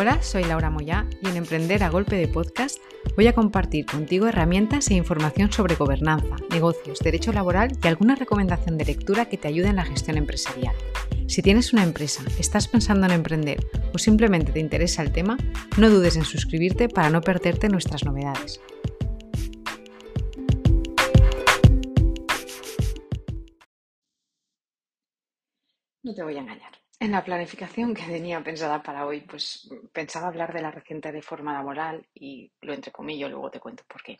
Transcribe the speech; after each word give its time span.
Hola, 0.00 0.22
soy 0.22 0.44
Laura 0.44 0.70
Moyá 0.70 1.08
y 1.20 1.28
en 1.28 1.36
Emprender 1.36 1.82
a 1.82 1.90
Golpe 1.90 2.14
de 2.14 2.28
Podcast 2.28 2.78
voy 3.16 3.26
a 3.26 3.34
compartir 3.34 3.84
contigo 3.84 4.28
herramientas 4.28 4.88
e 4.92 4.94
información 4.94 5.50
sobre 5.50 5.74
gobernanza, 5.74 6.36
negocios, 6.50 7.00
derecho 7.00 7.32
laboral 7.32 7.76
y 7.82 7.88
alguna 7.88 8.14
recomendación 8.14 8.78
de 8.78 8.84
lectura 8.84 9.24
que 9.24 9.36
te 9.36 9.48
ayude 9.48 9.66
en 9.66 9.74
la 9.74 9.84
gestión 9.84 10.16
empresarial. 10.16 10.72
Si 11.26 11.42
tienes 11.42 11.72
una 11.72 11.82
empresa, 11.82 12.22
estás 12.38 12.68
pensando 12.68 13.06
en 13.06 13.12
emprender 13.12 13.58
o 13.92 13.98
simplemente 13.98 14.52
te 14.52 14.60
interesa 14.60 15.02
el 15.02 15.10
tema, 15.10 15.36
no 15.78 15.90
dudes 15.90 16.14
en 16.14 16.24
suscribirte 16.24 16.88
para 16.88 17.10
no 17.10 17.20
perderte 17.20 17.68
nuestras 17.68 18.04
novedades. 18.04 18.60
No 26.04 26.14
te 26.14 26.22
voy 26.22 26.36
a 26.36 26.40
engañar. 26.40 26.87
En 27.00 27.12
la 27.12 27.24
planificación 27.24 27.94
que 27.94 28.02
tenía 28.02 28.42
pensada 28.42 28.82
para 28.82 29.06
hoy, 29.06 29.20
pues 29.20 29.68
pensaba 29.92 30.26
hablar 30.26 30.52
de 30.52 30.62
la 30.62 30.72
reciente 30.72 31.12
reforma 31.12 31.52
laboral 31.52 32.04
y 32.12 32.50
lo 32.60 32.74
entrecomillo, 32.74 33.28
luego 33.28 33.52
te 33.52 33.60
cuento 33.60 33.84
por 33.86 34.02
qué. 34.02 34.18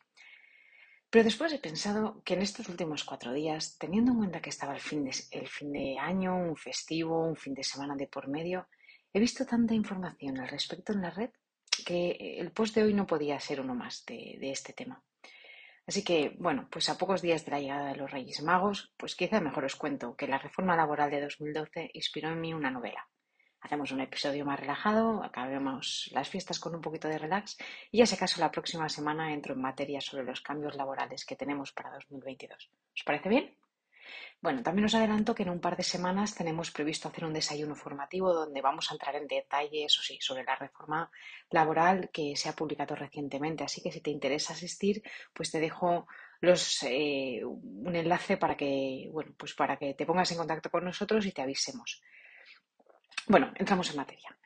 Pero 1.11 1.25
después 1.25 1.53
he 1.53 1.59
pensado 1.59 2.23
que 2.25 2.35
en 2.35 2.43
estos 2.43 2.69
últimos 2.69 3.03
cuatro 3.03 3.33
días, 3.33 3.77
teniendo 3.79 4.13
en 4.13 4.19
cuenta 4.19 4.41
que 4.41 4.51
estaba 4.51 4.75
el 4.75 4.81
fin 4.81 5.05
de, 5.05 5.13
el 5.33 5.49
fin 5.49 5.73
de 5.73 5.99
año, 5.99 6.37
un 6.37 6.57
festivo, 6.57 7.27
un 7.27 7.35
fin 7.35 7.55
de 7.55 7.65
semana 7.65 7.97
de 7.97 8.07
por 8.07 8.29
medio, 8.29 8.69
he 9.13 9.19
visto 9.19 9.45
tanta 9.45 9.75
información 9.75 10.39
al 10.39 10.49
respecto 10.49 10.93
en 10.93 11.03
la 11.03 11.11
red 11.11 11.31
que 11.85 12.37
el 12.39 12.53
post 12.53 12.77
de 12.77 12.85
hoy 12.85 12.95
no 12.95 13.07
podía 13.07 13.41
ser 13.41 13.61
uno 13.61 13.75
más 13.75 14.05
de 14.07 14.39
este 14.41 14.73
tema. 14.73 15.03
Así 15.89 16.05
que, 16.05 16.37
bueno, 16.39 16.69
pues 16.71 16.91
a 16.91 16.99
pocos 16.99 17.23
días 17.23 17.47
de 17.47 17.51
la 17.51 17.61
llegada 17.61 17.89
de 17.89 17.97
los 17.97 18.11
Reyes 18.11 18.43
Magos, 18.43 18.93
pues 18.99 19.17
quizá 19.17 19.41
mejor 19.41 19.65
os 19.65 19.75
cuento 19.75 20.15
que 20.17 20.29
la 20.29 20.37
reforma 20.37 20.77
laboral 20.77 21.11
de 21.11 21.23
2012 21.23 21.91
inspiró 21.95 22.29
en 22.29 22.43
mí 22.43 22.53
una 22.53 22.71
novela. 22.71 23.09
Hacemos 23.63 23.91
un 23.91 24.03
episodio 24.03 24.45
más 24.45 24.61
relajado, 24.61 25.25
acabemos 25.25 26.11
las 26.13 26.29
fiestas 26.29 26.61
con 26.61 26.75
un 26.75 26.83
poquito 26.83 27.09
de 27.09 27.17
relax 27.17 27.57
y 27.91 27.99
ya 27.99 28.07
si 28.07 28.17
acaso 28.17 28.39
la 28.39 28.51
próxima 28.51 28.91
semana 28.91 29.33
entro 29.33 29.55
en 29.55 29.63
materia 29.63 30.03
sobre 30.03 30.25
los 30.25 30.43
cambios 30.43 30.77
laborales 30.77 31.25
que 31.25 31.37
tenemos 31.37 31.73
para 31.73 31.95
2022. 31.95 32.71
¿Os 32.95 33.05
parece 33.05 33.31
bien? 33.31 33.58
Bueno, 34.41 34.63
también 34.63 34.87
os 34.87 34.95
adelanto 34.95 35.35
que 35.35 35.43
en 35.43 35.51
un 35.51 35.61
par 35.61 35.77
de 35.77 35.83
semanas 35.83 36.35
tenemos 36.35 36.71
previsto 36.71 37.09
hacer 37.09 37.25
un 37.25 37.33
desayuno 37.33 37.75
formativo 37.75 38.33
donde 38.33 38.63
vamos 38.63 38.91
a 38.91 38.95
entrar 38.95 39.17
en 39.17 39.27
detalles, 39.27 39.99
o 39.99 40.03
sí, 40.03 40.19
sobre 40.21 40.45
la 40.45 40.55
reforma 40.55 41.11
laboral 41.51 42.11
que 42.13 42.37
se 42.37 42.49
ha 42.49 42.55
publicado 42.55 42.95
recientemente. 42.95 43.65
Así 43.65 43.83
que 43.83 43.91
si 43.91 44.01
te 44.01 44.11
interesa 44.11 44.53
asistir, 44.53 45.03
pues 45.33 45.51
te 45.51 45.59
dejo 45.59 46.07
eh, 46.83 47.45
un 47.45 47.97
enlace 47.97 48.37
para 48.37 48.57
que, 48.57 49.09
bueno, 49.11 49.33
pues 49.37 49.55
para 49.55 49.77
que 49.77 49.95
te 49.95 50.07
pongas 50.07 50.31
en 50.31 50.39
contacto 50.39 50.71
con 50.71 50.85
nosotros 50.85 51.27
y 51.27 51.33
te 51.33 51.43
avisemos. 51.43 52.01
Bueno, 53.27 53.53
entramos 53.57 53.91
en 53.91 53.97
materia. 53.97 54.38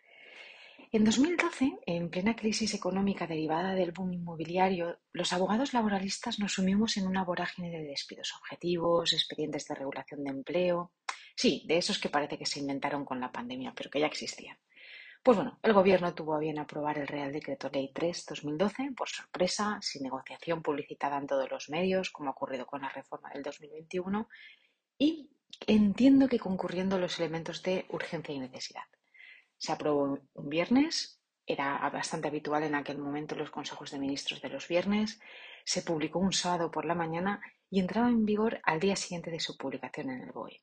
En 0.94 1.04
2012, 1.04 1.78
en 1.86 2.10
plena 2.10 2.36
crisis 2.36 2.74
económica 2.74 3.26
derivada 3.26 3.72
del 3.72 3.92
boom 3.92 4.12
inmobiliario, 4.12 4.98
los 5.14 5.32
abogados 5.32 5.72
laboralistas 5.72 6.38
nos 6.38 6.52
sumimos 6.52 6.98
en 6.98 7.06
una 7.06 7.24
vorágine 7.24 7.70
de 7.70 7.82
despidos 7.82 8.34
objetivos, 8.38 9.14
expedientes 9.14 9.66
de 9.66 9.74
regulación 9.74 10.22
de 10.22 10.30
empleo, 10.32 10.92
sí, 11.34 11.64
de 11.66 11.78
esos 11.78 11.98
que 11.98 12.10
parece 12.10 12.36
que 12.36 12.44
se 12.44 12.60
inventaron 12.60 13.06
con 13.06 13.20
la 13.20 13.32
pandemia, 13.32 13.72
pero 13.74 13.88
que 13.88 14.00
ya 14.00 14.06
existían. 14.06 14.58
Pues 15.22 15.34
bueno, 15.34 15.58
el 15.62 15.72
gobierno 15.72 16.12
tuvo 16.12 16.34
a 16.34 16.40
bien 16.40 16.58
aprobar 16.58 16.98
el 16.98 17.08
Real 17.08 17.32
Decreto 17.32 17.70
Ley 17.70 17.90
3-2012 17.94 18.94
por 18.94 19.08
sorpresa, 19.08 19.78
sin 19.80 20.02
negociación 20.02 20.60
publicitada 20.60 21.16
en 21.16 21.26
todos 21.26 21.50
los 21.50 21.70
medios, 21.70 22.10
como 22.10 22.28
ha 22.28 22.32
ocurrido 22.32 22.66
con 22.66 22.82
la 22.82 22.90
reforma 22.90 23.30
del 23.30 23.42
2021, 23.42 24.28
y 24.98 25.30
entiendo 25.66 26.28
que 26.28 26.38
concurriendo 26.38 26.98
los 26.98 27.18
elementos 27.18 27.62
de 27.62 27.86
urgencia 27.88 28.34
y 28.34 28.40
necesidad. 28.40 28.84
Se 29.62 29.70
aprobó 29.70 30.18
un 30.34 30.48
viernes, 30.48 31.20
era 31.46 31.88
bastante 31.90 32.26
habitual 32.26 32.64
en 32.64 32.74
aquel 32.74 32.98
momento 32.98 33.36
los 33.36 33.52
consejos 33.52 33.92
de 33.92 34.00
ministros 34.00 34.42
de 34.42 34.48
los 34.48 34.66
viernes, 34.66 35.20
se 35.64 35.82
publicó 35.82 36.18
un 36.18 36.32
sábado 36.32 36.72
por 36.72 36.84
la 36.84 36.96
mañana 36.96 37.40
y 37.70 37.78
entraba 37.78 38.08
en 38.08 38.26
vigor 38.26 38.60
al 38.64 38.80
día 38.80 38.96
siguiente 38.96 39.30
de 39.30 39.38
su 39.38 39.56
publicación 39.56 40.10
en 40.10 40.22
el 40.22 40.32
BOE. 40.32 40.62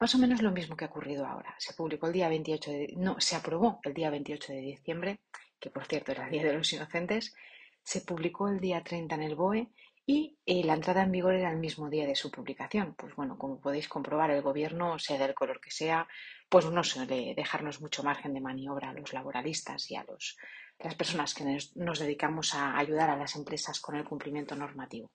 Más 0.00 0.12
o 0.16 0.18
menos 0.18 0.42
lo 0.42 0.50
mismo 0.50 0.76
que 0.76 0.84
ha 0.84 0.88
ocurrido 0.88 1.24
ahora. 1.24 1.54
Se 1.60 1.72
publicó 1.74 2.08
el 2.08 2.14
día 2.14 2.28
28 2.28 2.70
de, 2.72 2.94
no, 2.96 3.20
se 3.20 3.36
aprobó 3.36 3.78
el 3.84 3.94
día 3.94 4.10
28 4.10 4.54
de 4.54 4.60
diciembre, 4.60 5.20
que 5.60 5.70
por 5.70 5.86
cierto 5.86 6.10
era 6.10 6.24
el 6.24 6.32
Día 6.32 6.42
de 6.42 6.54
los 6.54 6.72
Inocentes, 6.72 7.36
se 7.84 8.00
publicó 8.00 8.48
el 8.48 8.58
día 8.58 8.82
30 8.82 9.14
en 9.14 9.22
el 9.22 9.36
BOE 9.36 9.68
y 10.04 10.36
eh, 10.46 10.64
la 10.64 10.74
entrada 10.74 11.04
en 11.04 11.12
vigor 11.12 11.34
era 11.34 11.52
el 11.52 11.58
mismo 11.58 11.88
día 11.88 12.08
de 12.08 12.16
su 12.16 12.32
publicación. 12.32 12.96
Pues 12.96 13.14
bueno, 13.14 13.38
como 13.38 13.60
podéis 13.60 13.86
comprobar, 13.86 14.32
el 14.32 14.42
gobierno, 14.42 14.98
sea 14.98 15.16
del 15.16 15.34
color 15.34 15.60
que 15.60 15.70
sea, 15.70 16.08
pues 16.52 16.66
no 16.66 16.84
suele 16.84 17.32
dejarnos 17.34 17.80
mucho 17.80 18.02
margen 18.02 18.34
de 18.34 18.42
maniobra 18.42 18.90
a 18.90 18.92
los 18.92 19.14
laboralistas 19.14 19.90
y 19.90 19.96
a 19.96 20.04
los, 20.04 20.36
las 20.78 20.94
personas 20.96 21.32
que 21.32 21.44
nos, 21.76 21.98
dedicamos 21.98 22.54
a 22.54 22.76
ayudar 22.76 23.08
a 23.08 23.16
las 23.16 23.36
empresas 23.36 23.80
con 23.80 23.96
el 23.96 24.04
cumplimiento 24.04 24.54
normativo. 24.54 25.10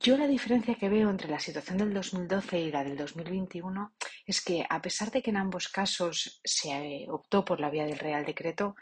Yo 0.00 0.16
la 0.16 0.26
diferencia 0.26 0.76
que 0.76 0.88
veo 0.88 1.10
entre 1.10 1.28
la 1.28 1.38
situación 1.38 1.76
del 1.76 1.92
2012 1.92 2.58
y 2.58 2.70
la 2.70 2.82
del 2.82 2.96
2021 2.96 3.92
es 4.24 4.42
que, 4.42 4.64
a 4.66 4.80
pesar 4.80 5.10
de 5.10 5.20
que 5.20 5.28
en 5.28 5.36
ambos 5.36 5.68
casos 5.68 6.40
se 6.42 6.70
eh, 6.70 7.06
optó 7.10 7.44
por 7.44 7.60
la 7.60 7.68
vía 7.68 7.84
del 7.84 7.98
Real 7.98 8.24
Decreto, 8.24 8.74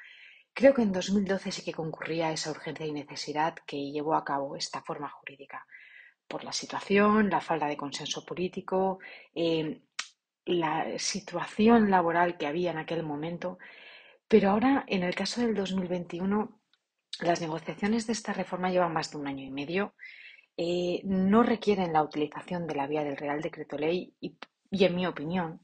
Creo 0.56 0.72
que 0.72 0.82
en 0.82 0.92
2012 0.92 1.50
sí 1.50 1.62
que 1.64 1.72
concurría 1.72 2.30
esa 2.30 2.52
urgencia 2.52 2.86
y 2.86 2.92
necesidad 2.92 3.56
que 3.66 3.90
llevó 3.90 4.14
a 4.14 4.24
cabo 4.24 4.54
esta 4.54 4.82
forma 4.82 5.08
jurídica, 5.08 5.66
por 6.28 6.44
la 6.44 6.52
situación, 6.52 7.28
la 7.28 7.40
falta 7.40 7.66
de 7.66 7.76
consenso 7.76 8.24
político, 8.24 9.00
eh, 9.34 9.82
la 10.44 10.98
situación 10.98 11.90
laboral 11.90 12.36
que 12.36 12.46
había 12.46 12.70
en 12.70 12.78
aquel 12.78 13.02
momento. 13.02 13.58
Pero 14.28 14.50
ahora, 14.50 14.84
en 14.86 15.02
el 15.02 15.14
caso 15.14 15.40
del 15.40 15.54
2021, 15.54 16.60
las 17.20 17.40
negociaciones 17.40 18.06
de 18.06 18.12
esta 18.12 18.32
reforma 18.32 18.70
llevan 18.70 18.92
más 18.92 19.10
de 19.10 19.18
un 19.18 19.26
año 19.26 19.44
y 19.44 19.50
medio. 19.50 19.94
Eh, 20.56 21.00
no 21.04 21.42
requieren 21.42 21.92
la 21.92 22.02
utilización 22.02 22.66
de 22.66 22.74
la 22.74 22.86
vía 22.86 23.04
del 23.04 23.16
Real 23.16 23.40
Decreto 23.40 23.76
Ley 23.76 24.14
y 24.20 24.84
en 24.84 24.94
mi 24.94 25.06
opinión, 25.06 25.60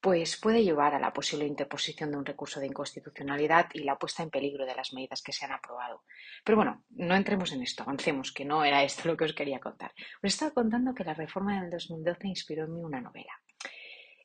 pues 0.00 0.36
puede 0.36 0.62
llevar 0.62 0.94
a 0.94 1.00
la 1.00 1.12
posible 1.12 1.44
interposición 1.44 2.10
de 2.10 2.18
un 2.18 2.24
recurso 2.24 2.60
de 2.60 2.66
inconstitucionalidad 2.66 3.68
y 3.74 3.80
la 3.80 3.98
puesta 3.98 4.22
en 4.22 4.30
peligro 4.30 4.64
de 4.64 4.74
las 4.74 4.92
medidas 4.92 5.22
que 5.22 5.32
se 5.32 5.44
han 5.44 5.52
aprobado. 5.52 6.04
Pero 6.44 6.56
bueno, 6.56 6.84
no 6.90 7.16
entremos 7.16 7.52
en 7.52 7.62
esto, 7.62 7.82
avancemos, 7.82 8.32
que 8.32 8.44
no 8.44 8.64
era 8.64 8.84
esto 8.84 9.08
lo 9.08 9.16
que 9.16 9.24
os 9.24 9.34
quería 9.34 9.58
contar. 9.58 9.92
Os 10.22 10.32
estaba 10.32 10.52
contando 10.52 10.94
que 10.94 11.04
la 11.04 11.14
reforma 11.14 11.60
del 11.60 11.70
2012 11.70 12.28
inspiró 12.28 12.64
en 12.64 12.74
mí 12.74 12.82
una 12.82 13.00
novela. 13.00 13.32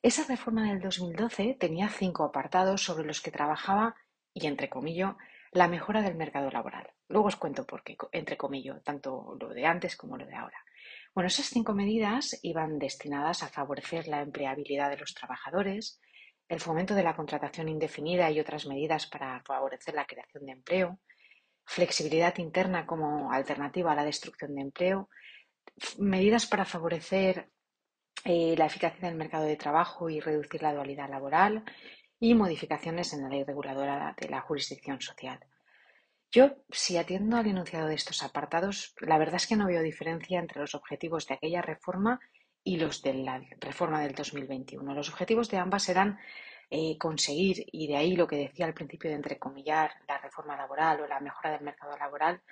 Esa 0.04 0.24
reforma 0.24 0.68
del 0.68 0.82
2012 0.82 1.56
tenía 1.58 1.88
cinco 1.88 2.24
apartados 2.24 2.82
sobre 2.82 3.06
los 3.06 3.22
que 3.22 3.30
trabajaba, 3.30 3.96
y 4.34 4.46
entre 4.46 4.68
comillas, 4.68 5.14
la 5.50 5.66
mejora 5.66 6.02
del 6.02 6.14
mercado 6.14 6.50
laboral. 6.50 6.90
Luego 7.08 7.28
os 7.28 7.36
cuento 7.36 7.64
por 7.64 7.82
qué, 7.82 7.96
entre 8.12 8.36
comillas, 8.36 8.84
tanto 8.84 9.34
lo 9.40 9.48
de 9.48 9.64
antes 9.64 9.96
como 9.96 10.18
lo 10.18 10.26
de 10.26 10.34
ahora. 10.34 10.62
Bueno, 11.14 11.28
esas 11.28 11.46
cinco 11.46 11.72
medidas 11.72 12.38
iban 12.42 12.78
destinadas 12.78 13.42
a 13.42 13.48
favorecer 13.48 14.06
la 14.06 14.20
empleabilidad 14.20 14.90
de 14.90 14.98
los 14.98 15.14
trabajadores, 15.14 16.02
el 16.50 16.60
fomento 16.60 16.94
de 16.94 17.02
la 17.02 17.16
contratación 17.16 17.70
indefinida 17.70 18.30
y 18.30 18.40
otras 18.40 18.66
medidas 18.66 19.06
para 19.06 19.40
favorecer 19.40 19.94
la 19.94 20.04
creación 20.04 20.44
de 20.44 20.52
empleo, 20.52 21.00
flexibilidad 21.64 22.36
interna 22.36 22.84
como 22.84 23.32
alternativa 23.32 23.92
a 23.92 23.96
la 23.96 24.04
destrucción 24.04 24.54
de 24.54 24.60
empleo, 24.60 25.08
medidas 25.96 26.44
para 26.44 26.66
favorecer 26.66 27.53
eh, 28.24 28.54
la 28.56 28.66
eficacia 28.66 29.08
del 29.08 29.18
mercado 29.18 29.44
de 29.44 29.56
trabajo 29.56 30.08
y 30.08 30.20
reducir 30.20 30.62
la 30.62 30.72
dualidad 30.72 31.10
laboral 31.10 31.64
y 32.18 32.34
modificaciones 32.34 33.12
en 33.12 33.22
la 33.22 33.28
ley 33.28 33.44
reguladora 33.44 34.14
de 34.18 34.28
la 34.28 34.40
jurisdicción 34.40 35.00
social. 35.00 35.40
Yo, 36.30 36.56
si 36.70 36.96
atiendo 36.96 37.36
al 37.36 37.46
enunciado 37.46 37.86
de 37.86 37.94
estos 37.94 38.22
apartados, 38.22 38.94
la 39.00 39.18
verdad 39.18 39.36
es 39.36 39.46
que 39.46 39.56
no 39.56 39.66
veo 39.66 39.82
diferencia 39.82 40.40
entre 40.40 40.60
los 40.60 40.74
objetivos 40.74 41.26
de 41.28 41.34
aquella 41.34 41.62
reforma 41.62 42.18
y 42.64 42.78
los 42.78 43.02
de 43.02 43.14
la 43.14 43.40
reforma 43.60 44.00
del 44.00 44.14
2021. 44.14 44.94
Los 44.94 45.10
objetivos 45.10 45.50
de 45.50 45.58
ambas 45.58 45.88
eran 45.88 46.18
eh, 46.70 46.96
conseguir, 46.98 47.66
y 47.70 47.86
de 47.86 47.96
ahí 47.96 48.16
lo 48.16 48.26
que 48.26 48.36
decía 48.36 48.66
al 48.66 48.74
principio 48.74 49.10
de 49.10 49.16
entrecomillar, 49.16 49.92
la 50.08 50.18
reforma 50.18 50.56
laboral 50.56 51.02
o 51.02 51.06
la 51.06 51.20
mejora 51.20 51.52
del 51.52 51.62
mercado 51.62 51.96
laboral, 51.96 52.42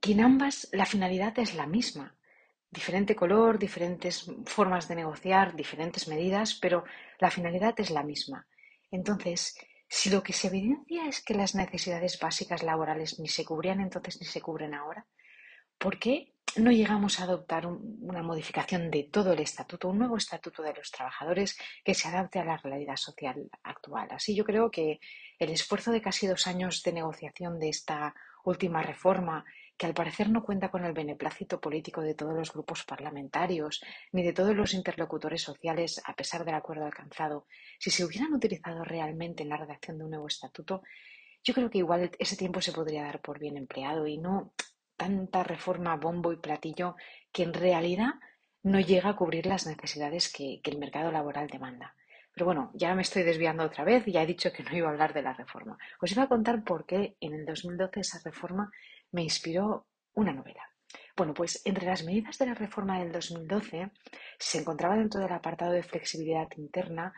que 0.00 0.12
en 0.12 0.20
ambas 0.20 0.68
la 0.72 0.86
finalidad 0.86 1.38
es 1.38 1.54
la 1.54 1.66
misma. 1.66 2.16
Diferente 2.72 3.14
color, 3.14 3.58
diferentes 3.58 4.24
formas 4.46 4.88
de 4.88 4.94
negociar, 4.94 5.54
diferentes 5.54 6.08
medidas, 6.08 6.54
pero 6.54 6.84
la 7.18 7.30
finalidad 7.30 7.78
es 7.78 7.90
la 7.90 8.02
misma. 8.02 8.46
Entonces, 8.90 9.54
si 9.86 10.08
lo 10.08 10.22
que 10.22 10.32
se 10.32 10.46
evidencia 10.46 11.06
es 11.06 11.22
que 11.22 11.34
las 11.34 11.54
necesidades 11.54 12.18
básicas 12.18 12.62
laborales 12.62 13.20
ni 13.20 13.28
se 13.28 13.44
cubrían 13.44 13.80
entonces 13.80 14.18
ni 14.20 14.26
se 14.26 14.40
cubren 14.40 14.72
ahora, 14.72 15.06
¿por 15.76 15.98
qué 15.98 16.32
no 16.56 16.72
llegamos 16.72 17.20
a 17.20 17.24
adoptar 17.24 17.66
una 17.66 18.22
modificación 18.22 18.90
de 18.90 19.04
todo 19.04 19.34
el 19.34 19.40
estatuto, 19.40 19.88
un 19.88 19.98
nuevo 19.98 20.16
estatuto 20.16 20.62
de 20.62 20.72
los 20.72 20.90
trabajadores 20.90 21.58
que 21.84 21.94
se 21.94 22.08
adapte 22.08 22.38
a 22.38 22.44
la 22.46 22.56
realidad 22.56 22.96
social 22.96 23.50
actual? 23.62 24.08
Así 24.12 24.34
yo 24.34 24.46
creo 24.46 24.70
que 24.70 24.98
el 25.38 25.50
esfuerzo 25.50 25.92
de 25.92 26.00
casi 26.00 26.26
dos 26.26 26.46
años 26.46 26.82
de 26.82 26.94
negociación 26.94 27.58
de 27.58 27.68
esta 27.68 28.14
última 28.44 28.82
reforma 28.82 29.44
que 29.82 29.86
al 29.86 29.94
parecer 29.94 30.30
no 30.30 30.44
cuenta 30.44 30.70
con 30.70 30.84
el 30.84 30.92
beneplácito 30.92 31.60
político 31.60 32.02
de 32.02 32.14
todos 32.14 32.34
los 32.34 32.52
grupos 32.52 32.84
parlamentarios 32.84 33.82
ni 34.12 34.22
de 34.22 34.32
todos 34.32 34.54
los 34.54 34.74
interlocutores 34.74 35.42
sociales 35.42 36.00
a 36.04 36.14
pesar 36.14 36.44
del 36.44 36.54
acuerdo 36.54 36.84
alcanzado, 36.84 37.48
si 37.80 37.90
se 37.90 38.04
hubieran 38.04 38.32
utilizado 38.32 38.84
realmente 38.84 39.42
en 39.42 39.48
la 39.48 39.56
redacción 39.56 39.98
de 39.98 40.04
un 40.04 40.10
nuevo 40.10 40.28
estatuto, 40.28 40.82
yo 41.42 41.52
creo 41.52 41.68
que 41.68 41.78
igual 41.78 42.12
ese 42.16 42.36
tiempo 42.36 42.60
se 42.60 42.70
podría 42.70 43.02
dar 43.02 43.20
por 43.20 43.40
bien 43.40 43.56
empleado 43.56 44.06
y 44.06 44.18
no 44.18 44.52
tanta 44.96 45.42
reforma 45.42 45.96
bombo 45.96 46.32
y 46.32 46.36
platillo 46.36 46.94
que 47.32 47.42
en 47.42 47.52
realidad 47.52 48.12
no 48.62 48.78
llega 48.78 49.10
a 49.10 49.16
cubrir 49.16 49.46
las 49.46 49.66
necesidades 49.66 50.32
que, 50.32 50.60
el 50.62 50.78
mercado 50.78 51.10
laboral 51.10 51.48
demanda. 51.48 51.96
Pero 52.32 52.46
bueno, 52.46 52.70
ya 52.74 52.94
me 52.94 53.02
estoy 53.02 53.24
desviando 53.24 53.64
otra 53.64 53.82
vez, 53.82 54.04
ya 54.06 54.22
he 54.22 54.26
dicho 54.26 54.52
que 54.52 54.62
no 54.62 54.76
iba 54.76 54.86
a 54.86 54.92
hablar 54.92 55.12
de 55.12 55.22
la 55.22 55.32
reforma. 55.32 55.76
Os 56.00 56.12
iba 56.12 56.22
a 56.22 56.28
contar 56.28 56.62
por 56.62 56.86
qué 56.86 57.16
en 57.18 57.34
el 57.34 57.44
2012 57.44 57.98
esa 57.98 58.20
reforma 58.24 58.70
me 59.12 59.22
inspiró 59.22 59.86
una 60.14 60.32
novela. 60.32 60.68
Bueno, 61.16 61.34
pues 61.34 61.62
entre 61.64 61.86
las 61.86 62.04
medidas 62.04 62.38
de 62.38 62.46
la 62.46 62.54
reforma 62.54 62.98
del 62.98 63.12
2012 63.12 63.90
se 64.38 64.58
encontraba 64.58 64.96
dentro 64.96 65.20
del 65.20 65.32
apartado 65.32 65.72
de 65.72 65.82
flexibilidad 65.82 66.48
interna 66.56 67.12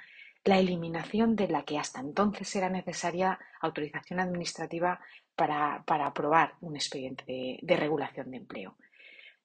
la 0.45 0.59
eliminación 0.59 1.37
de 1.37 1.49
la 1.49 1.65
que 1.65 1.79
hasta 1.79 2.01
entonces 2.01 2.55
era 2.55 2.69
necesaria 2.69 3.39
autorización 3.61 4.21
administrativa 4.21 5.01
para, 5.35 5.83
aprobar 5.87 6.55
un 6.61 6.77
expediente 6.77 7.25
de, 7.25 7.59
de 7.63 7.77
regulación 7.77 8.31
de 8.31 8.37
empleo. 8.37 8.77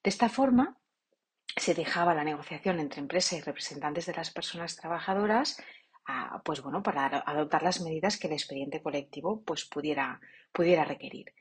De 0.04 0.10
esta 0.10 0.30
forma, 0.30 0.78
se 1.56 1.74
dejaba 1.74 2.14
la 2.14 2.24
negociación 2.24 2.80
entre 2.80 3.00
empresa 3.00 3.38
y 3.38 3.42
representantes 3.42 4.06
de 4.06 4.14
las 4.14 4.30
personas 4.32 4.76
trabajadoras 4.76 5.58
pues 6.44 6.62
bueno, 6.62 6.82
para 6.82 7.06
adoptar 7.06 7.64
las 7.64 7.82
medidas 7.82 8.18
que 8.18 8.28
el 8.28 8.34
expediente 8.34 8.82
colectivo 8.82 9.42
pues 9.44 9.66
pudiera, 9.66 10.20
pudiera 10.52 10.84
requerir. 10.84 11.34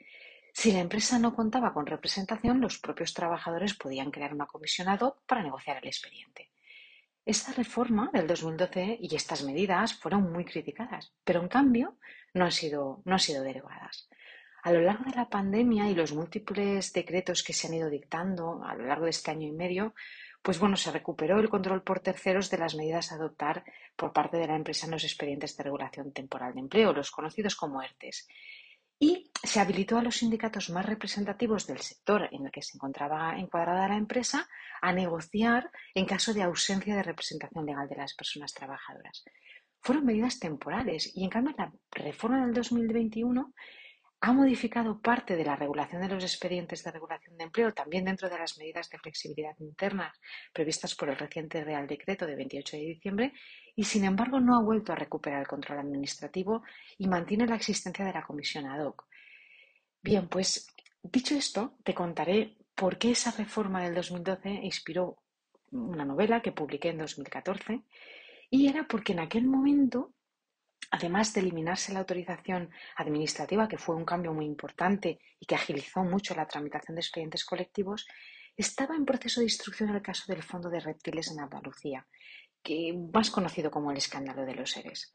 Si 0.61 0.73
la 0.73 0.81
empresa 0.81 1.21
no 1.21 1.37
contaba 1.37 1.73
con 1.73 1.87
representación, 1.87 2.61
los 2.61 2.81
propios 2.81 3.15
trabajadores 3.15 3.75
podían 3.75 4.11
crear 4.11 4.35
una 4.35 4.47
comisión 4.47 4.89
ad 4.89 5.03
hoc 5.03 5.23
para 5.25 5.45
negociar 5.45 5.77
el 5.77 5.87
expediente. 5.87 6.51
Esta 7.25 7.53
reforma 7.53 8.11
del 8.13 8.27
2012 8.27 8.99
y 9.01 9.15
estas 9.15 9.45
medidas 9.45 9.95
fueron 9.95 10.33
muy 10.33 10.45
criticadas, 10.45 11.13
pero 11.23 11.41
en 11.41 11.47
cambio 11.47 11.97
no 12.35 12.45
han 12.45 12.51
sido, 12.51 13.03
no 13.05 13.13
han 13.13 13.21
sido. 13.21 13.45
A 14.65 14.73
lo 14.73 14.81
largo 14.81 15.05
de 15.05 15.15
la 15.15 15.29
pandemia 15.29 15.89
y 15.89 15.95
los 15.95 16.13
múltiples 16.13 16.93
decretos 16.93 17.45
que 17.45 17.53
se 17.53 17.69
han 17.69 17.75
ido 17.75 17.89
dictando 17.89 18.65
a 18.65 18.75
lo 18.75 18.85
largo 18.85 19.05
de 19.05 19.11
este 19.11 19.31
año 19.31 19.47
y 19.47 19.53
medio, 19.53 19.95
pues 20.43 20.59
bueno, 20.59 20.77
se 20.77 20.91
recuperó 20.91 21.39
el 21.39 21.49
control 21.49 21.85
por 21.85 22.01
terceros 22.01 22.51
de 22.51 22.59
las 22.59 22.75
medidas 22.75 23.13
a 23.13 23.15
adoptar 23.15 23.63
por 23.95 24.13
parte 24.13 24.39
de 24.39 24.49
la 24.49 24.57
empresa 24.57 24.87
en 24.87 24.91
los 24.91 25.05
expedientes 25.05 25.57
de 25.57 25.63
regulación 25.63 26.13
temporal 26.13 26.53
de 26.55 26.61
empleo, 26.63 26.93
los 26.93 27.13
conocidos 27.13 27.55
como 27.55 27.81
ERTES. 27.81 28.27
Y 29.01 29.28
se 29.49 29.61
habilitó 29.61 29.97
a 29.97 30.03
los 30.03 30.17
sindicatos 30.17 30.69
más 30.69 30.85
representativos 30.85 31.67
del 31.67 31.79
sector 31.79 32.29
en 32.33 32.45
el 32.45 32.53
que 32.53 32.61
se 32.61 32.77
encontraba 32.77 33.39
encuadrada 33.39 33.89
la 33.89 33.97
empresa 33.97 34.47
a 34.83 34.93
negociar 34.93 35.71
en 35.95 36.05
caso 36.05 36.35
de 36.35 36.43
ausencia 36.43 36.95
de 36.95 37.03
representación 37.03 37.65
legal 37.65 37.89
de 37.89 37.97
las 37.97 38.15
personas 38.15 38.53
trabajadoras. 38.53 39.25
Fueron 39.81 40.05
medidas 40.05 40.39
temporales 40.39 41.11
y 41.17 41.25
en 41.25 41.31
cambio 41.31 41.55
la 41.57 41.73
reforma 41.91 42.45
del 42.45 42.53
2021 42.53 43.55
ha 44.21 44.33
modificado 44.33 45.01
parte 45.01 45.35
de 45.35 45.45
la 45.45 45.57
regulación 45.57 46.03
de 46.03 46.09
los 46.09 46.25
expedientes 46.25 46.85
de 46.85 46.91
regulación 46.91 47.39
de 47.39 47.45
empleo, 47.45 47.73
también 47.73 48.05
dentro 48.05 48.29
de 48.29 48.39
las 48.39 48.59
medidas 48.59 48.91
de 48.91 48.99
flexibilidad 48.99 49.57
internas 49.61 50.15
previstas 50.53 50.95
por 50.95 51.09
el 51.09 51.17
reciente 51.17 51.65
Real 51.65 51.87
Decreto 51.87 52.27
de 52.27 52.35
28 52.35 52.77
de 52.77 52.83
diciembre, 52.83 53.33
y 53.75 53.85
sin 53.85 54.05
embargo 54.05 54.41
no 54.41 54.59
ha 54.59 54.63
vuelto 54.63 54.93
a 54.93 54.97
recuperar 54.97 55.41
el 55.41 55.49
control 55.49 55.79
administrativo 55.79 56.65
y 56.99 57.09
mantiene 57.09 57.47
la 57.47 57.57
existencia 57.57 58.05
de 58.05 58.13
la 58.13 58.27
comisión 58.27 58.67
ad 58.67 58.85
hoc. 58.85 59.07
Bien, 60.09 60.27
pues 60.27 60.67
dicho 61.03 61.35
esto, 61.35 61.77
te 61.85 61.93
contaré 61.93 62.57
por 62.75 62.97
qué 62.97 63.11
esa 63.11 63.31
reforma 63.31 63.83
del 63.83 63.95
2012 63.95 64.49
inspiró 64.63 65.19
una 65.71 66.07
novela 66.07 66.41
que 66.41 66.51
publiqué 66.51 66.89
en 66.89 66.99
2014 66.99 67.83
y 68.49 68.69
era 68.69 68.89
porque 68.89 69.13
en 69.13 69.21
aquel 69.21 69.45
momento 69.45 70.15
Además 70.91 71.35
de 71.35 71.41
eliminarse 71.41 71.93
la 71.93 71.99
autorización 71.99 72.71
administrativa, 72.97 73.69
que 73.69 73.77
fue 73.77 73.95
un 73.95 74.07
cambio 74.07 74.33
muy 74.33 74.47
importante 74.47 75.21
y 75.39 75.45
que 75.45 75.55
agilizó 75.55 76.03
mucho 76.03 76.35
la 76.35 76.47
tramitación 76.47 76.95
de 76.95 77.03
expedientes 77.03 77.45
colectivos, 77.45 78.07
estaba 78.57 78.97
en 78.97 79.05
proceso 79.05 79.41
de 79.41 79.47
instrucción 79.47 79.91
el 79.91 80.01
caso 80.01 80.33
del 80.33 80.43
Fondo 80.43 80.71
de 80.71 80.81
Reptiles 80.81 81.31
en 81.31 81.41
Andalucía, 81.41 82.07
que 82.63 82.95
más 83.13 83.31
conocido 83.31 83.71
como 83.71 83.91
el 83.91 83.99
escándalo 83.99 84.47
de 84.47 84.55
los 84.55 84.71
seres. 84.71 85.13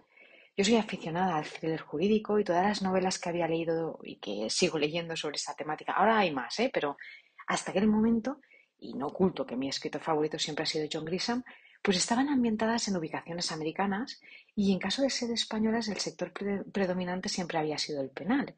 Yo 0.55 0.63
soy 0.63 0.75
aficionada 0.75 1.37
al 1.37 1.45
thriller 1.45 1.81
jurídico 1.81 2.37
y 2.37 2.43
todas 2.43 2.63
las 2.63 2.81
novelas 2.83 3.17
que 3.17 3.29
había 3.29 3.47
leído 3.47 3.99
y 4.03 4.17
que 4.17 4.51
sigo 4.51 4.77
leyendo 4.77 5.15
sobre 5.15 5.37
esa 5.37 5.55
temática, 5.55 5.93
ahora 5.93 6.19
hay 6.19 6.31
más, 6.31 6.59
¿eh? 6.59 6.69
pero 6.71 6.95
hasta 7.47 7.71
aquel 7.71 7.87
momento, 7.87 8.39
y 8.77 8.93
no 8.93 9.07
oculto 9.07 9.47
que 9.47 9.55
mi 9.55 9.67
escritor 9.67 10.01
favorito 10.01 10.37
siempre 10.37 10.63
ha 10.63 10.67
sido 10.67 10.87
John 10.91 11.05
Grisham, 11.05 11.43
pues 11.81 11.97
estaban 11.97 12.29
ambientadas 12.29 12.87
en 12.87 12.95
ubicaciones 12.95 13.51
americanas 13.51 14.21
y 14.55 14.71
en 14.71 14.79
caso 14.79 15.01
de 15.01 15.09
ser 15.09 15.31
españolas 15.31 15.87
el 15.87 15.97
sector 15.97 16.31
predominante 16.31 17.29
siempre 17.29 17.57
había 17.57 17.79
sido 17.79 18.01
el 18.01 18.11
penal. 18.11 18.55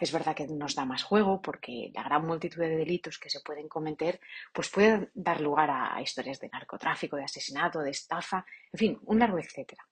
Es 0.00 0.12
verdad 0.12 0.36
que 0.36 0.46
nos 0.46 0.74
da 0.74 0.84
más 0.84 1.02
juego 1.02 1.40
porque 1.40 1.90
la 1.94 2.02
gran 2.02 2.26
multitud 2.26 2.60
de 2.60 2.76
delitos 2.76 3.18
que 3.18 3.30
se 3.30 3.40
pueden 3.40 3.68
cometer 3.68 4.20
pues 4.52 4.68
puede 4.68 5.10
dar 5.14 5.40
lugar 5.40 5.70
a 5.70 6.00
historias 6.02 6.40
de 6.40 6.50
narcotráfico, 6.50 7.16
de 7.16 7.24
asesinato, 7.24 7.80
de 7.80 7.90
estafa, 7.90 8.44
en 8.70 8.78
fin, 8.78 8.98
un 9.06 9.18
largo 9.18 9.38
etcétera. 9.38 9.88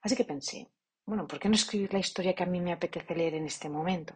Así 0.00 0.14
que 0.14 0.24
pensé, 0.24 0.68
bueno, 1.06 1.26
¿por 1.26 1.38
qué 1.38 1.48
no 1.48 1.54
escribir 1.54 1.92
la 1.92 2.00
historia 2.00 2.34
que 2.34 2.42
a 2.42 2.46
mí 2.46 2.60
me 2.60 2.72
apetece 2.72 3.14
leer 3.14 3.34
en 3.34 3.46
este 3.46 3.68
momento? 3.68 4.14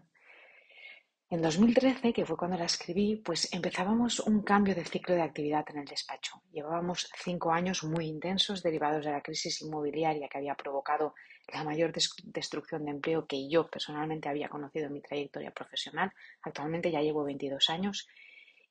En 1.33 1.41
2013, 1.41 2.13
que 2.13 2.27
fue 2.27 2.37
cuando 2.37 2.59
la 2.59 2.65
escribí, 2.65 3.15
pues 3.15 3.53
empezábamos 3.53 4.19
un 4.19 4.43
cambio 4.43 4.75
de 4.75 4.85
ciclo 4.85 5.15
de 5.15 5.23
actividad 5.23 5.65
en 5.69 5.79
el 5.79 5.85
despacho. 5.85 6.43
Llevábamos 6.51 7.09
cinco 7.23 7.53
años 7.53 7.85
muy 7.85 8.07
intensos 8.07 8.65
derivados 8.65 9.05
de 9.05 9.13
la 9.13 9.23
crisis 9.23 9.63
inmobiliaria 9.63 10.29
que 10.29 10.39
había 10.39 10.57
provocado 10.57 11.15
la 11.53 11.63
mayor 11.63 11.93
destrucción 11.93 12.85
de 12.85 12.91
empleo 12.91 13.27
que 13.29 13.49
yo 13.49 13.71
personalmente 13.71 14.29
había 14.29 14.49
conocido 14.49 14.87
en 14.87 14.95
mi 14.95 15.01
trayectoria 15.01 15.53
profesional. 15.53 16.11
Actualmente 16.43 16.91
ya 16.91 17.01
llevo 17.01 17.23
22 17.23 17.71
años. 17.71 18.09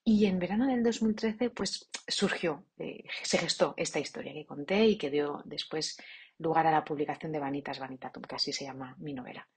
Y 0.03 0.25
en 0.25 0.39
verano 0.39 0.67
del 0.67 0.83
2013, 0.83 1.51
pues 1.51 1.89
surgió, 2.09 2.65
eh, 2.77 3.05
se 3.23 3.37
gestó 3.37 3.73
esta 3.77 3.99
historia 3.99 4.33
que 4.33 4.45
conté 4.45 4.85
y 4.85 4.97
que 4.97 5.09
dio 5.09 5.41
después 5.45 5.97
lugar 6.39 6.67
a 6.67 6.71
la 6.71 6.83
publicación 6.83 7.31
de 7.31 7.39
Vanitas 7.39 7.79
Vanitatum, 7.79 8.23
que 8.23 8.35
así 8.35 8.51
se 8.51 8.65
llama 8.65 8.95
mi 8.99 9.13
novela. 9.13 9.47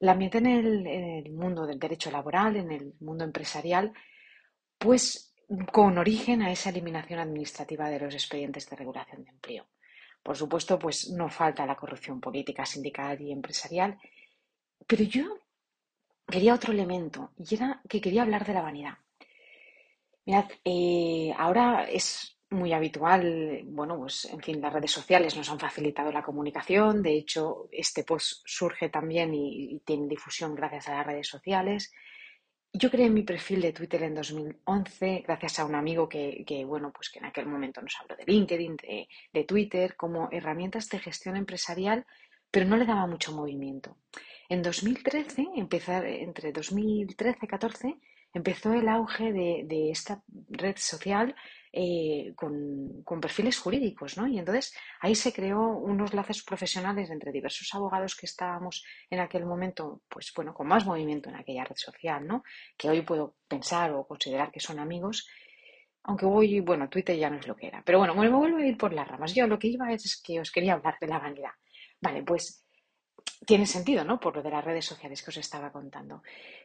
La 0.00 0.12
ambiente 0.12 0.38
en 0.38 0.46
el, 0.46 1.32
mundo 1.32 1.66
del 1.66 1.78
derecho 1.78 2.10
laboral, 2.10 2.56
en 2.56 2.70
el 2.70 2.94
mundo 3.00 3.24
empresarial, 3.24 3.92
pues 4.78 5.34
con 5.72 5.96
origen 5.96 6.42
a 6.42 6.50
esa 6.50 6.70
eliminación 6.70 7.20
administrativa 7.20 7.88
de 7.88 8.00
los 8.00 8.14
expedientes 8.14 8.68
de 8.68 8.76
regulación 8.76 9.24
de 9.24 9.30
empleo. 9.30 9.66
Por 10.22 10.36
supuesto, 10.36 10.78
pues 10.78 11.10
no 11.10 11.28
falta 11.28 11.64
la 11.64 11.76
corrupción 11.76 12.20
política, 12.20 12.66
sindical 12.66 13.20
y 13.20 13.30
empresarial, 13.30 13.98
pero 14.86 15.04
yo 15.04 15.38
quería 16.26 16.54
otro 16.54 16.72
elemento 16.72 17.32
y 17.38 17.54
era 17.54 17.80
que 17.88 18.00
quería 18.00 18.22
hablar 18.22 18.44
de 18.44 18.54
la 18.54 18.62
vanidad. 18.62 18.98
Mirad, 20.26 20.50
eh, 20.64 21.32
ahora 21.38 21.84
es 21.84 22.35
muy 22.56 22.72
habitual. 22.72 23.62
Bueno, 23.66 23.96
pues 23.98 24.24
en 24.26 24.40
fin, 24.40 24.60
las 24.60 24.72
redes 24.72 24.90
sociales 24.90 25.36
nos 25.36 25.48
han 25.50 25.60
facilitado 25.60 26.10
la 26.10 26.22
comunicación. 26.22 27.02
De 27.02 27.14
hecho, 27.14 27.68
este 27.70 28.02
post 28.02 28.42
surge 28.44 28.88
también 28.88 29.32
y, 29.34 29.80
tiene 29.84 30.08
difusión 30.08 30.54
gracias 30.54 30.88
a 30.88 30.96
las 30.96 31.06
redes 31.06 31.28
sociales. 31.28 31.92
Yo 32.72 32.90
creé 32.90 33.08
mi 33.08 33.22
perfil 33.22 33.62
de 33.62 33.72
Twitter 33.72 34.02
en 34.02 34.14
2011 34.14 35.22
gracias 35.26 35.58
a 35.58 35.64
un 35.64 35.74
amigo 35.74 36.08
que, 36.08 36.64
bueno, 36.66 36.92
pues 36.92 37.08
que 37.10 37.20
en 37.20 37.26
aquel 37.26 37.46
momento 37.46 37.80
nos 37.80 37.96
habló 38.00 38.16
de 38.16 38.24
LinkedIn, 38.26 38.76
de, 38.76 39.08
de 39.32 39.44
Twitter, 39.44 39.96
como 39.96 40.28
herramientas 40.30 40.88
de 40.88 40.98
gestión 40.98 41.36
empresarial, 41.36 42.04
pero 42.50 42.66
no 42.66 42.76
le 42.76 42.84
daba 42.84 43.06
mucho 43.06 43.32
movimiento. 43.32 43.96
En 44.48 44.62
2013, 44.62 45.46
empezar, 45.56 46.04
entre 46.06 46.52
2013 46.52 47.30
y 47.30 47.48
2014, 47.48 47.96
empezó 48.34 48.74
el 48.74 48.88
auge 48.88 49.32
de, 49.32 49.62
de 49.64 49.90
esta 49.90 50.22
red 50.50 50.76
social 50.76 51.34
eh, 51.78 52.32
con, 52.34 53.04
perfiles 53.20 53.58
jurídicos, 53.58 54.16
¿no? 54.16 54.26
Y 54.26 54.38
entonces 54.38 54.74
ahí 55.00 55.14
se 55.14 55.30
creó 55.30 55.60
unos 55.76 56.14
lazos 56.14 56.42
profesionales 56.42 57.10
entre 57.10 57.32
diversos 57.32 57.68
abogados 57.74 58.16
que 58.16 58.24
estábamos 58.24 58.82
en 59.10 59.20
aquel 59.20 59.44
momento, 59.44 60.00
pues 60.08 60.32
bueno, 60.34 60.54
con 60.54 60.68
más 60.68 60.86
movimiento 60.86 61.28
en 61.28 61.36
aquella 61.36 61.64
red 61.64 61.76
social, 61.76 62.26
¿no? 62.26 62.44
Que 62.78 62.88
hoy 62.88 63.02
puedo 63.02 63.36
pensar 63.46 63.92
o 63.92 64.06
considerar 64.06 64.50
que 64.50 64.58
son 64.58 64.78
amigos, 64.78 65.28
aunque 66.04 66.24
hoy, 66.24 66.60
bueno, 66.60 66.88
Twitter 66.88 67.14
ya 67.14 67.28
no 67.28 67.38
es 67.38 67.46
lo 67.46 67.54
que 67.54 67.66
era. 67.66 67.82
Pero 67.84 67.98
bueno, 67.98 68.14
me 68.14 68.30
vuelvo 68.30 68.56
a 68.56 68.64
ir 68.64 68.78
por 68.78 68.94
las 68.94 69.06
ramas. 69.06 69.34
Yo 69.34 69.46
lo 69.46 69.58
que 69.58 69.68
iba 69.68 69.92
es 69.92 70.22
que 70.24 70.40
os 70.40 70.50
quería 70.50 70.72
hablar 70.72 70.96
de 70.98 71.08
la 71.08 71.18
vanidad. 71.18 71.52
Vale, 72.00 72.22
pues 72.22 72.65
tiene 73.46 73.64
sentido, 73.64 74.04
¿no? 74.04 74.18
Por 74.18 74.36
lo 74.36 74.42
de 74.42 74.50
las 74.50 74.64
redes 74.64 74.84
sociales 74.84 75.22
que 75.22 75.30
os 75.30 75.36
estaba 75.36 75.70
contando. 75.70 76.22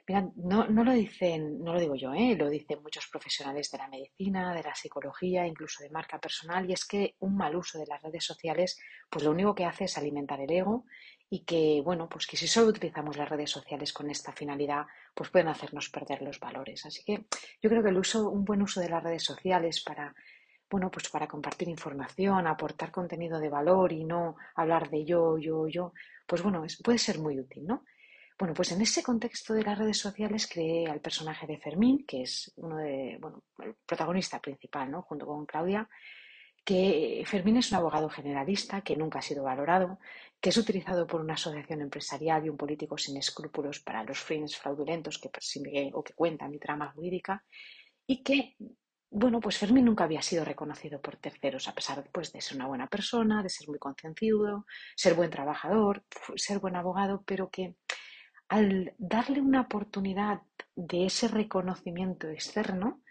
Mirad, 0.08 0.26
no, 0.36 0.68
no 0.68 0.84
lo 0.84 0.92
dicen, 0.92 1.64
no 1.64 1.74
lo 1.74 1.80
digo 1.80 1.96
yo, 1.96 2.12
¿eh? 2.14 2.36
lo 2.36 2.50
dicen 2.50 2.82
muchos 2.82 3.08
profesionales 3.08 3.70
de 3.72 3.78
la 3.78 3.88
medicina, 3.88 4.54
de 4.54 4.64
la 4.64 4.74
psicología, 4.74 5.46
incluso 5.46 5.84
de 5.84 5.92
marca 5.92 6.20
personal, 6.20 6.68
y 6.68 6.74
es 6.74 6.86
que 6.86 7.16
un 7.20 7.38
mal 7.38 7.56
uso 7.56 7.78
de 7.78 7.86
las 7.86 8.02
redes 8.02 8.26
sociales, 8.26 8.80
pues 9.10 9.24
lo 9.24 9.32
único 9.32 9.54
que 9.54 9.66
hace 9.66 9.86
es 9.86 9.98
alimentar 9.98 10.42
el 10.42 10.52
ego 10.52 10.86
y 11.30 11.46
que, 11.46 11.82
bueno, 11.86 12.10
pues 12.10 12.26
que 12.26 12.36
si 12.36 12.48
solo 12.48 12.68
utilizamos 12.68 13.16
las 13.16 13.30
redes 13.30 13.52
sociales 13.52 13.94
con 13.94 14.10
esta 14.10 14.34
finalidad, 14.34 14.86
pues 15.14 15.30
pueden 15.30 15.48
hacernos 15.48 15.90
perder 15.90 16.24
los 16.24 16.40
valores. 16.40 16.86
Así 16.86 17.04
que 17.06 17.26
yo 17.62 17.70
creo 17.70 17.84
que 17.84 17.90
el 17.90 17.98
uso, 17.98 18.28
un 18.28 18.44
buen 18.44 18.62
uso 18.62 18.82
de 18.82 18.90
las 18.90 19.04
redes 19.04 19.24
sociales 19.24 19.82
para, 19.82 20.14
bueno, 20.70 20.90
pues 20.90 21.10
para 21.10 21.28
compartir 21.28 21.68
información, 21.68 22.48
aportar 22.48 22.92
contenido 22.92 23.40
de 23.40 23.50
valor 23.50 23.94
y 23.94 24.04
no 24.04 24.36
hablar 24.56 24.90
de 24.90 25.06
yo, 25.06 25.38
yo, 25.38 25.68
yo, 25.68 25.94
pues 26.32 26.44
bueno, 26.44 26.64
puede 26.82 26.98
ser 26.98 27.20
muy 27.20 27.38
útil, 27.38 27.68
¿no? 27.68 27.84
Bueno, 28.40 28.54
pues 28.54 28.72
en 28.72 28.82
ese 28.82 29.04
contexto 29.04 29.54
de 29.54 29.64
las 29.64 29.78
redes 29.78 29.98
sociales 29.98 30.48
creé 30.48 30.88
al 30.88 31.02
personaje 31.02 31.46
de 31.46 31.58
Fermín, 31.58 32.06
que 32.08 32.22
es 32.22 32.54
uno 32.56 32.78
de, 32.78 33.18
bueno, 33.20 33.44
el 33.60 33.76
protagonista 33.86 34.40
principal, 34.40 34.90
¿no? 34.90 35.02
Junto 35.02 35.26
con 35.26 35.46
Claudia, 35.46 35.90
que 36.64 37.22
Fermín 37.26 37.58
es 37.58 37.70
un 37.74 37.80
abogado 37.80 38.08
generalista 38.08 38.80
que 38.80 38.96
nunca 38.96 39.20
ha 39.20 39.22
sido 39.22 39.44
valorado, 39.44 40.00
que 40.40 40.52
es 40.52 40.58
utilizado 40.58 41.06
por 41.06 41.20
una 41.20 41.34
asociación 41.34 41.82
empresarial 41.82 42.46
y 42.46 42.50
un 42.50 42.56
político 42.56 42.98
sin 42.98 43.18
escrúpulos 43.18 43.82
para 43.82 44.06
los 44.06 44.18
fines 44.18 44.56
fraudulentos 44.56 45.18
que 45.18 45.28
persigue 45.28 45.92
o 45.94 46.02
que 46.02 46.14
cuenta 46.14 46.48
mi 46.48 46.60
trama 46.60 46.94
jurídica, 46.94 47.44
y 48.08 48.24
que, 48.24 48.56
bueno, 49.14 49.42
pues 49.42 49.58
Fermín 49.58 49.86
nunca 49.86 50.06
había 50.06 50.22
sido 50.22 50.46
reconocido 50.46 51.02
por 51.02 51.18
terceros, 51.18 51.68
a 51.68 51.76
pesar 51.76 52.10
pues, 52.14 52.32
de 52.32 52.40
ser 52.40 52.56
una 52.56 52.68
buena 52.68 52.88
persona, 52.88 53.44
de 53.44 53.50
ser 53.50 53.68
muy 53.68 53.78
concienciado, 53.78 54.66
ser 54.96 55.16
buen 55.16 55.30
trabajador, 55.30 56.06
ser 56.36 56.60
buen 56.60 56.78
abogado, 56.78 57.22
pero 57.26 57.50
que 57.50 57.76
al 58.48 58.94
darle 58.98 59.42
una 59.42 59.62
oportunidad 59.62 60.42
de 60.76 61.06
ese 61.08 61.28
reconocimiento 61.28 62.30
externo, 62.30 63.02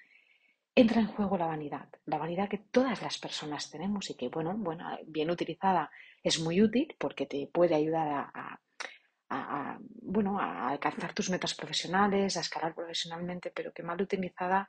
entra 0.74 1.02
en 1.02 1.08
juego 1.08 1.36
la 1.36 1.46
vanidad, 1.46 1.90
la 2.06 2.16
vanidad 2.16 2.48
que 2.48 2.58
todas 2.58 3.02
las 3.02 3.18
personas 3.18 3.70
tenemos 3.70 4.08
y 4.08 4.14
que, 4.14 4.28
bueno, 4.28 4.54
bueno 4.56 4.86
bien 5.06 5.30
utilizada 5.30 5.90
es 6.22 6.40
muy 6.40 6.62
útil 6.62 6.96
porque 6.98 7.26
te 7.26 7.46
puede 7.52 7.74
ayudar 7.74 8.30
a, 8.32 9.78
bueno, 10.02 10.40
a 10.40 10.70
alcanzar 10.70 11.12
tus 11.12 11.28
metas 11.28 11.54
profesionales, 11.54 12.36
a 12.36 12.40
escalar 12.40 12.74
profesionalmente, 12.74 13.52
pero 13.54 13.72
que 13.72 13.82
mal 13.82 14.00
utilizada 14.00 14.66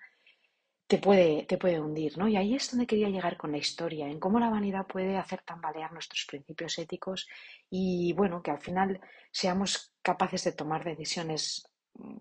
te 0.91 0.97
puede, 0.97 1.45
te 1.45 1.57
puede 1.57 1.79
hundir, 1.79 2.17
¿no? 2.17 2.27
Y 2.27 2.35
ahí 2.35 2.53
es 2.53 2.69
donde 2.69 2.85
quería 2.85 3.07
llegar 3.07 3.37
con 3.37 3.53
la 3.53 3.57
historia, 3.57 4.09
en 4.09 4.19
cómo 4.19 4.41
la 4.41 4.49
vanidad 4.49 4.85
puede 4.85 5.15
hacer 5.15 5.41
tambalear 5.41 5.93
nuestros 5.93 6.25
principios 6.25 6.77
éticos 6.79 7.29
y, 7.69 8.11
bueno, 8.11 8.41
que 8.43 8.51
al 8.51 8.59
final 8.59 8.99
seamos 9.31 9.93
capaces 10.01 10.43
de 10.43 10.51
tomar 10.51 10.83
decisiones 10.83 11.65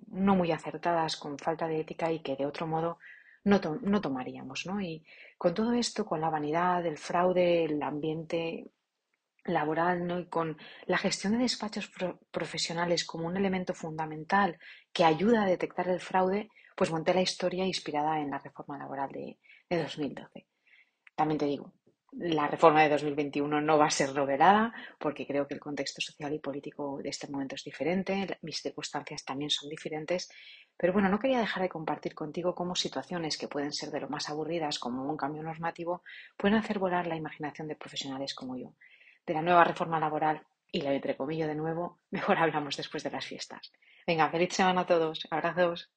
no 0.06 0.36
muy 0.36 0.52
acertadas, 0.52 1.16
con 1.16 1.36
falta 1.36 1.66
de 1.66 1.80
ética 1.80 2.12
y 2.12 2.20
que 2.20 2.36
de 2.36 2.46
otro 2.46 2.68
modo 2.68 2.98
no, 3.42 3.60
no 3.82 4.00
tomaríamos, 4.00 4.66
¿no? 4.66 4.80
Y 4.80 5.04
con 5.36 5.52
todo 5.52 5.72
esto, 5.72 6.06
con 6.06 6.20
la 6.20 6.30
vanidad, 6.30 6.86
el 6.86 6.96
fraude, 6.96 7.64
el 7.64 7.82
ambiente 7.82 8.70
laboral 9.46 10.06
¿no? 10.06 10.20
y 10.20 10.26
con 10.26 10.56
la 10.86 10.98
gestión 10.98 11.32
de 11.32 11.40
despachos 11.40 11.90
profesionales 12.30 13.04
como 13.04 13.26
un 13.26 13.36
elemento 13.36 13.74
fundamental 13.74 14.58
que 14.92 15.02
ayuda 15.02 15.42
a 15.42 15.46
detectar 15.46 15.88
el 15.88 15.98
fraude, 15.98 16.50
pues 16.80 16.90
monté 16.90 17.12
la 17.12 17.20
historia 17.20 17.66
inspirada 17.66 18.18
en 18.20 18.30
la 18.30 18.38
reforma 18.38 18.78
laboral 18.78 19.12
de, 19.12 19.36
2012. 19.68 20.46
También 21.14 21.36
te 21.36 21.44
digo, 21.44 21.74
la 22.12 22.48
reforma 22.48 22.82
de 22.82 22.88
2021 22.88 23.60
no 23.60 23.76
va 23.76 23.84
a 23.84 23.90
ser 23.90 24.14
novelada 24.14 24.72
porque 24.98 25.26
creo 25.26 25.46
que 25.46 25.52
el 25.52 25.60
contexto 25.60 26.00
social 26.00 26.32
y 26.32 26.38
político 26.38 26.98
de 27.02 27.10
este 27.10 27.28
momento 27.28 27.54
es 27.54 27.64
diferente, 27.64 28.38
mis 28.40 28.62
circunstancias 28.62 29.26
también 29.26 29.50
son 29.50 29.68
diferentes, 29.68 30.30
pero 30.74 30.94
bueno, 30.94 31.10
no 31.10 31.18
quería 31.18 31.40
dejar 31.40 31.64
de 31.64 31.68
compartir 31.68 32.14
contigo 32.14 32.54
cómo 32.54 32.74
situaciones 32.74 33.36
que 33.36 33.46
pueden 33.46 33.74
ser 33.74 33.90
de 33.90 34.00
lo 34.00 34.08
más 34.08 34.30
aburridas, 34.30 34.78
como 34.78 35.04
un 35.04 35.18
cambio 35.18 35.42
normativo, 35.42 36.02
pueden 36.38 36.56
hacer 36.56 36.78
volar 36.78 37.06
la 37.06 37.16
imaginación 37.16 37.68
de 37.68 37.76
profesionales 37.76 38.34
como 38.34 38.56
yo. 38.56 38.72
De 39.26 39.34
la 39.34 39.42
nueva 39.42 39.64
reforma 39.64 40.00
laboral 40.00 40.46
y 40.72 40.80
la 40.80 40.94
entrecomillo 40.94 41.46
de 41.46 41.56
nuevo, 41.56 42.00
mejor 42.10 42.38
hablamos 42.38 42.78
después 42.78 43.02
de 43.02 43.10
las 43.10 43.26
fiestas. 43.26 43.70
Venga, 44.06 44.30
feliz 44.30 44.54
semana 44.54 44.80
a 44.80 44.86
todos. 44.86 45.28
Abrazos. 45.30 45.90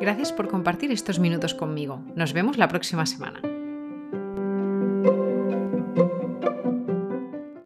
Gracias 0.00 0.32
por 0.32 0.48
compartir 0.48 0.90
estos 0.90 1.18
minutos 1.18 1.54
conmigo. 1.54 2.02
Nos 2.14 2.32
vemos 2.32 2.56
la 2.56 2.68
próxima 2.68 3.04
semana. 3.04 3.42